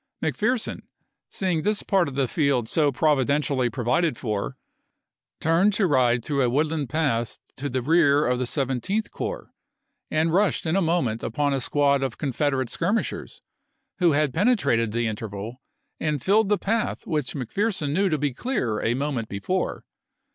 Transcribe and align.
McPherson, 0.23 0.79
seeing 1.29 1.61
this 1.61 1.83
part 1.83 2.07
of 2.07 2.15
the 2.15 2.27
field 2.27 2.67
so 2.67 2.91
providen 2.91 3.29
ATLANTA 3.35 3.45
271 3.45 3.69
tially 3.69 3.71
provided 3.71 4.17
for, 4.17 4.57
turned 5.39 5.73
to 5.73 5.85
ride 5.85 6.25
through 6.25 6.41
a 6.41 6.49
wood 6.49 6.63
chap, 6.69 6.71
xil 6.71 6.71
land 6.79 6.89
path 6.89 7.37
to 7.55 7.69
the 7.69 7.83
rear 7.83 8.25
of 8.25 8.39
the 8.39 8.47
Seventeenth 8.47 9.11
Corps, 9.11 9.51
and 10.09 10.33
rushed 10.33 10.65
in 10.65 10.75
a 10.75 10.81
moment 10.81 11.21
upon 11.21 11.53
a 11.53 11.61
squad 11.61 12.01
of 12.01 12.17
Confederate 12.17 12.71
skirmishers, 12.71 13.43
who 13.99 14.13
had 14.13 14.33
penetrated 14.33 14.91
the 14.91 15.05
interval, 15.05 15.61
and 15.99 16.19
filled 16.23 16.49
the 16.49 16.57
path 16.57 17.05
which 17.05 17.35
McPherson 17.35 17.93
knew 17.93 18.09
to 18.09 18.17
be 18.17 18.33
clear 18.33 18.81
a 18.81 18.95
moment 18.95 19.29
before. 19.29 19.85